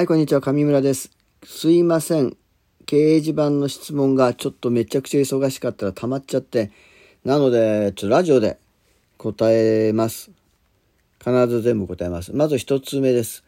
[0.00, 0.40] はい、こんにちは。
[0.40, 1.10] 上村です。
[1.44, 2.34] すいません。
[2.86, 6.70] 掲示板の質問がちょっとめちゃくちゃ忙しかったら溜まっちゃって、
[7.22, 8.56] なので、ちょっとラジオで
[9.18, 10.30] 答えます。
[11.18, 12.32] 必ず全部答えます。
[12.34, 13.44] まず一つ目です。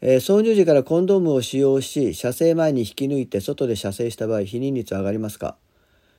[0.00, 5.56] えー、挿入時からコンドームを使用し、射精前に引き抜いて外で射精した場合、避妊率は上がりますか？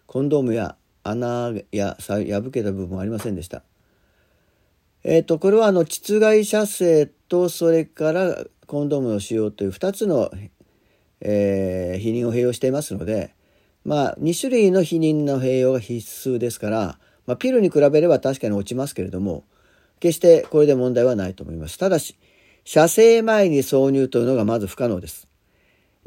[0.08, 3.64] コンドームや穴や破けた部分はありませんでした。
[5.06, 10.32] えっ、ー、と、これはあの、膣外射精と、それからコンドームの使用という2つの、
[11.22, 13.36] えー、避妊を併用していますので、
[13.86, 16.98] まあ、2種類の避妊の併用が必須ですから、
[17.28, 19.44] まあ、ピルに比べれば確かに落ちますけれども、
[20.00, 21.78] 決してこれで問題はないと思います。
[21.78, 22.18] ただし、
[22.66, 25.28] 射精前に挿入というのがまず不可能です。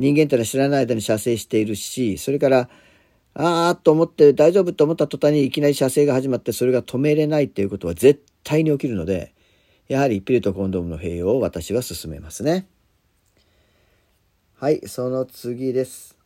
[0.01, 2.69] 人間ってのは知らない間に射精しているし、それから、
[3.35, 9.35] あーっと思って大丈夫と思った途端にいきなり射精が始まってそれが止めれないっていうことは絶対に起きるので、
[9.88, 12.66] やはりピルとコンドームの併用を私は勧めますね。
[14.59, 16.16] はい、その次です。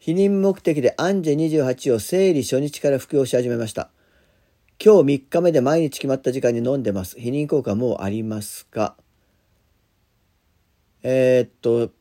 [0.00, 3.90] 避妊目的でアンジェ28を生理初日から服用し始めました。
[4.82, 7.16] 今日3日目で毎日決まった時間に飲んでます。
[7.16, 8.96] 避妊効果もうありますか？
[11.02, 11.92] えー、っと、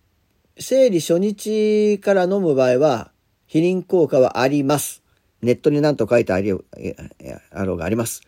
[0.60, 3.12] 生理初日から飲む場合は、
[3.48, 5.04] 避妊効果はあります。
[5.42, 8.22] ネットに何と書いてありあろうがあります。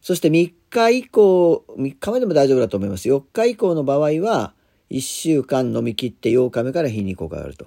[0.00, 3.08] そして3日以降、3日目でも大丈夫だと思います。
[3.08, 4.54] 4日以降の場合は、
[4.90, 7.66] 1週間飲み切って8日目から避妊効果があると。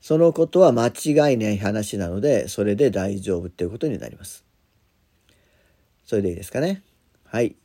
[0.00, 4.44] そのことは間違いない話なので、それで大丈夫っていうことになります。
[6.04, 6.82] それでいいですかね。
[7.24, 7.56] はい。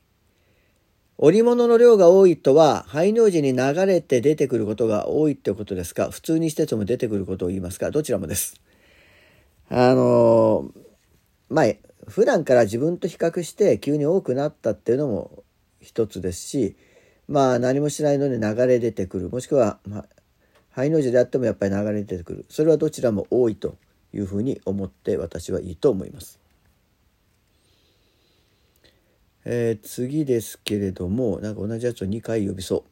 [1.18, 8.60] 織物の量が多いとは、排尿時に流れて出てくることが多いってことですか普通にしてても出てくることを言いますかどちらもです。
[9.70, 10.72] あの、
[11.50, 11.66] まあ、
[12.08, 15.44] 普段から自分と比較して急に多くなったっていうのも
[15.82, 16.76] 一つですし
[17.28, 20.06] まあ何もしないのに流れ出てくるもしくは、ま、
[20.72, 23.78] 肺の字であってもやっぱり流れ出てくるそれはどちらも多いと
[24.14, 26.40] いうふうに思って私はいいと思います。
[29.46, 32.84] えー、次ですけれどもなんか同じやつを2回呼びそう。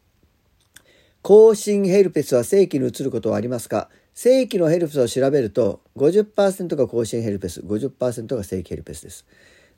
[1.22, 3.90] 更新ヘルペスは正規に移ることはありますか？
[4.14, 9.26] 正規のヘルペスを調べると50%が更新ヘルペス50%が正規ヘルペスです。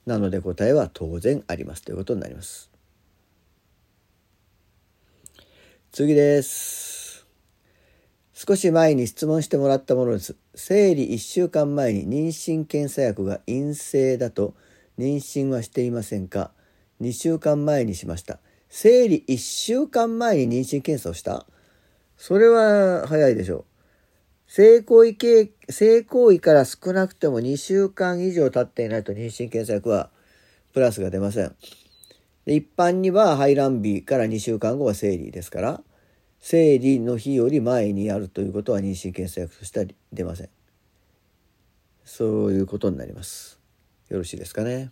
[0.06, 2.70] なので答えは当然ありますということになります。
[5.92, 7.26] 次です。
[8.34, 10.36] 少し前に質問してもらったものです。
[10.56, 14.56] 生理1週間前に妊娠検査薬が陰性だと
[14.98, 16.52] 妊娠はしていませんか
[17.00, 18.40] ？2週間前にしました。
[18.70, 21.46] 生理1週間前に妊娠検査をした？
[22.18, 23.73] それは早いでしょう。
[24.56, 30.12] 性行為系、性行為から少なくても2週間以上経っていないと妊娠検査薬は
[30.74, 31.56] プラスが出ません。
[32.46, 35.82] 一般には排卵日から2週間後は生理ですから、
[36.40, 40.50] 生理の日より前にやるということは妊娠検査薬としては出ません。
[42.06, 43.60] そういうことになります。
[44.10, 44.92] よろしいですかね。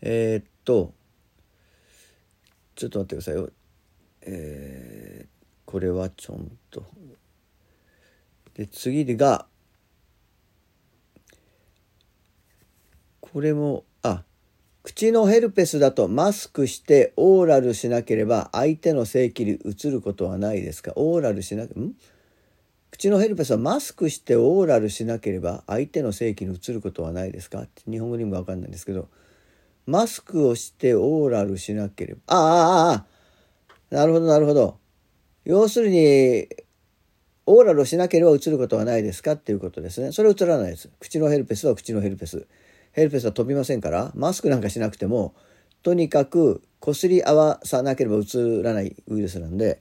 [0.00, 0.94] えー、っと、
[2.76, 3.50] ちょっと待ってくださいよ。
[4.22, 6.86] えー、これはちょんと。
[8.58, 9.46] で次が
[13.20, 14.24] これもあ
[14.82, 20.92] 口のヘルペスだとマスクしてオーラルしなければ相手の性器に移ることはないですか？
[20.96, 21.68] オーラルしなん？
[22.90, 27.66] 口のヘルペスはマスクしてオーラルしなければ相手の性器に移ることはないですか？
[27.88, 29.08] 日本語にも分かんないんですけど
[29.86, 33.04] マスクをしてオーラルしなければああああ
[33.94, 34.78] なるほどなるほど。
[35.44, 36.48] 要するに
[37.50, 39.32] オーラルをしなければうつることはないですか？
[39.32, 40.12] っていうことですね。
[40.12, 40.90] それはうつらないです。
[41.00, 42.46] 口のヘルペスは口のヘルペス。
[42.92, 45.34] ヘルペスは飛びませんから、マスクなんかしなくても、
[45.82, 49.80] とにかくこすり合わさなければうつらないウイルスなんで、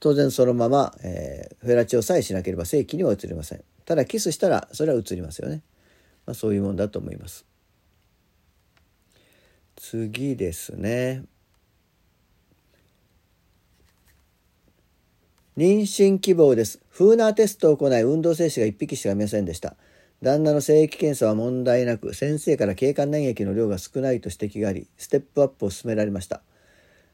[0.00, 3.64] 当然そのまま、えー、フェラチオさえしなければ正規には移りません。
[3.84, 5.62] ただキスしたらそれは移りますよね。
[6.24, 7.44] まあ、そういうもんだと思います。
[9.76, 11.24] 次ですね。
[15.54, 16.80] 妊娠希望です。
[16.88, 19.76] フーナーテストを行い、運動精子が1匹しかいませんでした。
[20.22, 26.40] 旦那の精液検査は問題なく、先生から経管粘液の量が少ないと指摘があり、ステップアップを進められました。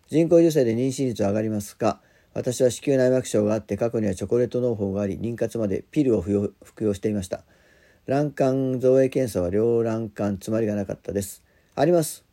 [0.06, 2.00] 人工授精で妊娠率は上がりますか
[2.32, 7.42] 私は子宮内膜症があって、過去にはチョコレート農法があり、妊活までピルを服用していました。
[8.06, 11.42] 卵管造影検査は両卵管詰まりがなかったです。
[11.74, 12.27] あります。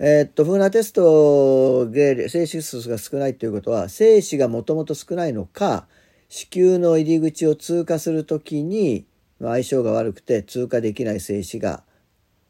[0.00, 5.86] えー、っと、フーナテストで精子数が少ないということは、精子がもともと少ないのか、
[6.28, 9.06] 子宮の入り口を通過するときに
[9.40, 11.84] 相性が悪くて通過できない精子が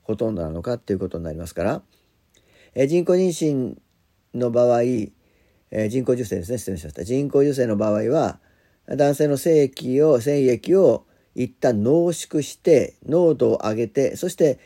[0.02, 1.82] ほとんどなのかっていうことになりますから、
[2.74, 3.76] えー、人工妊娠
[4.34, 6.58] の場合、えー、人工授精ですね。
[6.58, 7.04] 失礼しました。
[7.04, 8.38] 人工授精の場合は
[8.86, 11.04] 男性の精液を精液を
[11.34, 14.58] 一旦濃縮して濃度を上げてそして、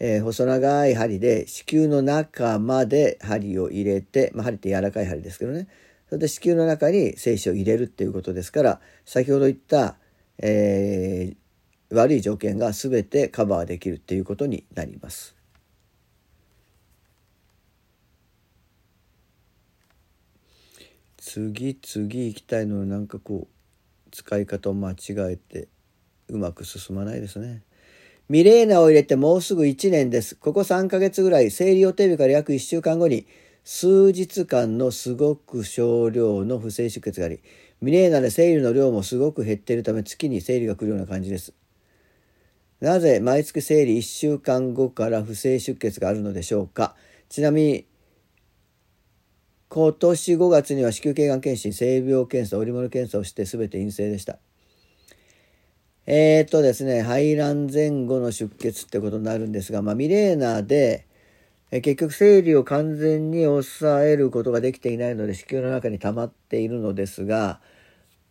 [0.00, 5.68] えー、細長い針で子宮の中まで針を入れて、まあ、針って柔らかい針ですけどね
[6.08, 9.96] それで子宮の中に精子を入れるっていうことですから先ほど言った、
[10.38, 15.38] えー、悪い条件が全てカバーできるっていうことになります。
[21.16, 24.96] 次々行きたいのになんかこう使い方を間違
[25.32, 25.68] えて
[26.28, 27.62] うまく進まないですね。
[28.28, 30.36] ミレーナを入れてもうすぐ1年です。
[30.36, 33.26] ここ3ヶ月ぐらい、生理予定日から約1週間後に、
[33.64, 37.40] 数日間のすごく少量の不正出血があり、
[37.80, 41.54] ミレーナで生理の量もすごく減っているため、月に生理が来るような感じです。
[42.80, 46.96] なぜ毎月生理1週間後から不正出血があるのでしょうか？
[47.30, 47.86] ちなみに、
[49.70, 54.38] 今年5月には子宮頸がん検診、性病検査、織物検査をして全て陰性でした。
[56.10, 61.06] えー、っとですね、排卵前後の出血ってことになるんですが、まあ、ミレーナで、
[61.70, 67.60] え結局生理を完全に抑えることができていないので子宮の中に溜まっているのですが、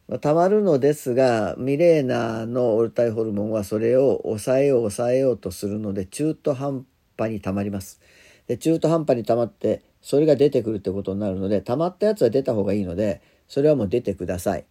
[0.07, 6.83] ま溜まるのですがミレーナのオルタイホルモンはそれを抑えよう抑えようとするので中途半
[7.15, 8.01] 端に溜まります。
[8.47, 14.65] で中途半端に溜まってそれが出てくるってことになるので溜まったやつは出た方がいいのでそれはもう出てください。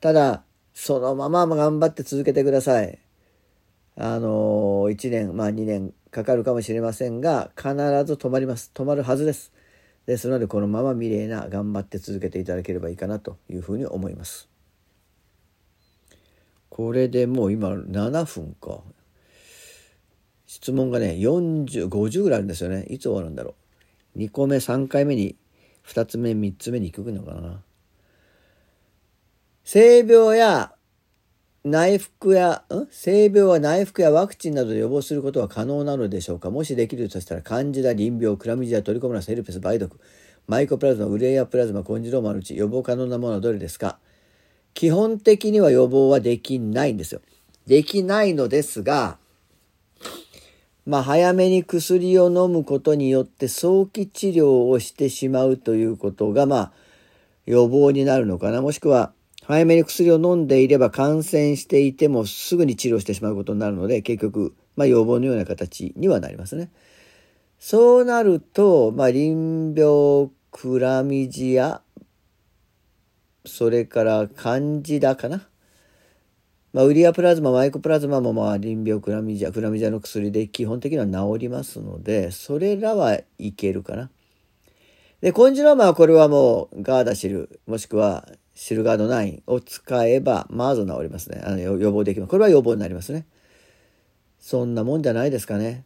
[0.00, 0.42] ただ
[0.80, 3.00] そのまま頑張って続けてください。
[3.96, 8.70] あの1年まあ2年かかるかもしれませんが必ず止まります。
[8.72, 9.52] 止まるはずです。
[10.06, 14.48] ですのでこのままミレーな頑張って続けていただければいいかなというふうに思います。
[16.70, 18.80] これでもう今7分か。
[20.46, 22.84] 質問がね4050ぐらいあるんですよね。
[22.84, 23.56] いつ終わるんだろ
[24.14, 24.20] う。
[24.20, 25.34] 2個目3回目に
[25.88, 27.62] 2つ目3つ目に行くのかな。
[29.70, 30.72] 性病や
[31.62, 32.86] 内服や、ん？
[32.90, 36.50] 性病は内服やワクチンなどで予防することは可能なのでしょうか？
[36.50, 40.00] もしできるとしたら、カンジダ、淋病、クラミジア、トリコムラス、ヘルペス、梅毒、
[40.46, 43.98] マイコプラズマ、ウレイアプラズマ、コンジローマのうち予防可能なものはどれですか？
[44.72, 47.20] 基本的には予防はできないんですよ。
[47.66, 49.18] できないのですが、
[50.86, 56.72] まあ、早めに薬を飲むことによって早期治療をしてしまうということが、まあ、
[57.44, 58.62] 予防になるのかな？
[58.62, 59.12] もしくは、
[59.48, 66.70] 早めに薬を飲んでいれば感染していてもすぐに治療してしまうことになるので、結局、まあ、予防のような形にはなりますね。
[67.58, 71.80] そうなると、まあ、淋病、クラミジア、
[73.46, 75.48] それからカンジダかな。
[76.74, 84.10] まあ、ウリアプラズマ、マイコプラズマも、まあ、淋病、クラミジア、クラミジアの薬で基本的には治りますので、それらはいけるかな。
[85.22, 88.28] で、コンジローマはこれはもうガーダシル、もしくは
[88.60, 91.40] シルガード9を使えば、まず治りますね。
[91.44, 92.28] あの予防できます。
[92.28, 93.24] これは予防になりますね。
[94.40, 95.84] そんなもんじゃないですかね。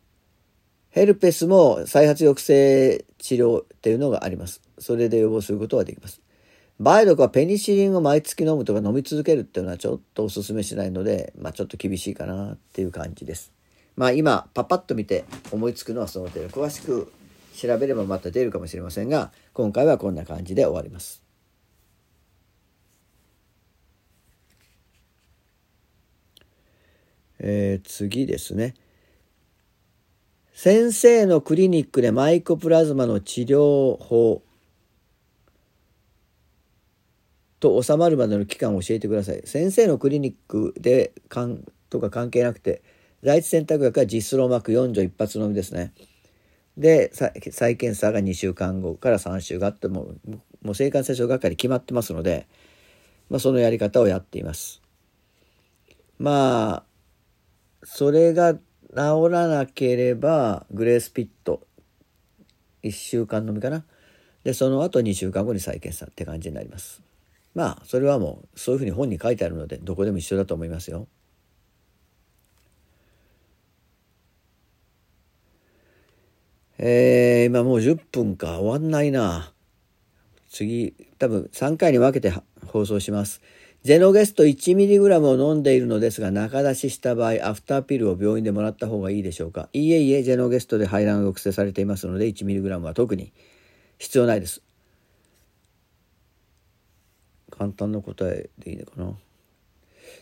[0.88, 4.62] ヘルペスも再発抑制治療っていうのがあります。
[4.78, 6.22] それで予防することができます。
[6.78, 13.52] 梅毒はペニシリンを毎月飲むとか飲み続けるっていうのはちょっとお勧めしないので、まあちょっと厳しいかなっていう感じです。
[13.96, 16.48] まあ今、パパッと見て思いつくのはその程度。
[16.48, 17.12] 詳しく
[17.54, 21.22] 調べればまた出るかもしれませんが、今回はこんな感じで終わります。
[27.42, 28.74] えー、次ですね。
[30.54, 34.42] 先生のクリニックでマイコプラズマの治療法
[37.58, 39.42] と収まるまでの期間を教えてください。
[39.44, 42.82] 先生のクリニックでかんとか関係なくて、
[43.22, 45.92] 第一選択薬は実ローマク4錠一発のみですね。
[46.76, 50.14] で、再検査が2週間後から3週があっても、
[50.62, 52.46] もう性感染症学会で決まってますので、
[53.30, 54.82] まあ、そのやり方をやっています。
[56.18, 56.91] まあ、
[57.84, 58.60] それが治
[59.30, 61.66] らなければ、グレースピット、
[62.82, 63.84] 1週間のみかな。
[64.44, 67.02] で、その後2週間後に再検査って感じになります。
[67.54, 71.06] まあ、それはもう、そういうふうに本に書いてあるので、どこでも一緒だと思いますよ。
[76.78, 78.58] えー、今もう10分か。
[78.58, 79.52] 終わんないな。
[80.48, 82.34] 次、多分3回に分けて
[82.66, 83.40] 放送します。
[83.82, 89.68] ゼノゲスト 1mg を飲んでいるのですが、中出しした場合、アフターピルを病院でもらった方がいいでしょうか？
[89.72, 93.32] いえいえ、ゼノゲストで排卵が抑制されていますので、1mg は特に
[93.98, 94.62] 必要ないです。
[97.50, 99.14] 簡単な答えでいいのかな？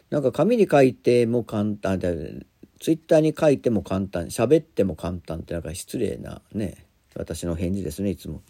[0.08, 2.46] なんか紙に書いても簡単で、
[2.80, 8.40] ツイッターに書いても簡単、喋っても簡単ってなんか失礼なね、私の返事ですね、いつも。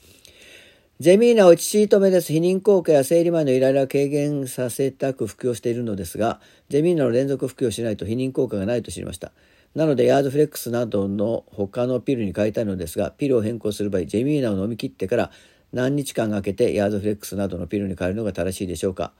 [1.00, 2.30] ゼミーナを父止めです。
[2.30, 9.32] 避妊効果や生理前のイライラを軽減させたく服用しているのですが、ゼミーナの連続服用しないと避妊効果がないと知りました。
[9.74, 15.30] なので、ヤードフレックスなどの他のピルに変えたいのですが、ピルを変更する場合、ジェミーナを飲み切ってから
[15.72, 19.14] 何日間かけてヤードフレックスなどのピルに変えるのが正しいでしょうか。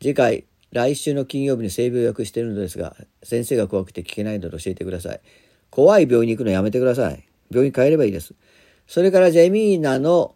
[0.00, 5.20] 次回、来週の金曜日に性病予約しているのですが、先生が怖くて聞けないので教えてください。
[5.70, 7.24] 怖い病院に行くのやめてください。
[7.52, 8.34] 病院変えればいいです。
[8.88, 10.34] それからジェミーナの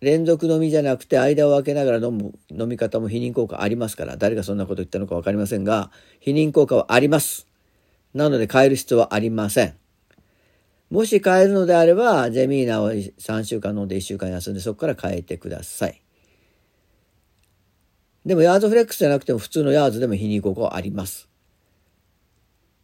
[0.00, 7.46] 連続飲みじゃなくて間を空けながら飲む飲み方も避妊効果ありますから、誰がそんなこと言ったのか分かりませんが、避妊効果はあります。
[8.14, 9.74] なので変える必要はありません。
[10.90, 16.02] もし変えるのであれば、ジェミーナを3週間飲んで1週間休んでそこから変えてください。
[18.24, 21.28] でもヤーズフレックスじゃなくても普通のヤーズでも避妊効果はあります。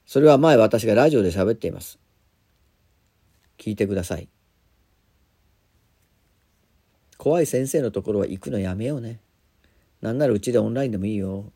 [0.06, 1.98] それは前私がラジオで喋っています。
[3.58, 4.28] 聞いてください。
[7.28, 9.20] 怖い先生のところは行くのやめようね。
[10.00, 11.52] なんならうちでオンラインでもいいよ。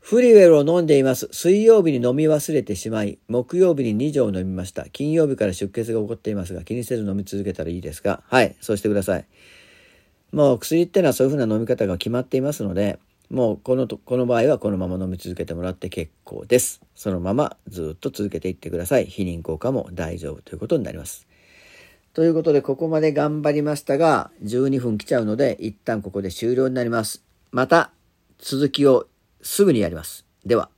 [0.00, 1.28] フリウェルを飲んでいます。
[1.30, 4.88] 水曜日に飲み忘れてしまい、木曜日に2錠飲みました。
[4.88, 9.26] 金曜日から出血が起こっていますが、気にせず飲み続けたらいいですかはい、そうしてください。
[10.32, 12.98] もう薬ってのはそういうふうな飲み方が決まっていますので、
[13.28, 16.80] もうこのこの場合はこのまま飲み続けてもらって結構です。
[16.94, 19.06] そのままずっと続けていってください。
[19.06, 21.26] 避妊効果も大丈夫ということになります。
[22.14, 27.24] ということで、ここまで頑張りましたが、12分来ちゃうので、一旦ここで終了になります。
[27.50, 27.90] また、
[28.38, 29.08] 続きを
[29.42, 30.24] すぐにやります。
[30.46, 30.70] では。